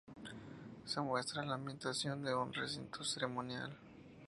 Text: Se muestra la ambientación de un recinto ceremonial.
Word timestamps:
Se 0.83 0.99
muestra 0.99 1.43
la 1.45 1.53
ambientación 1.53 2.23
de 2.23 2.33
un 2.33 2.51
recinto 2.51 3.03
ceremonial. 3.03 3.77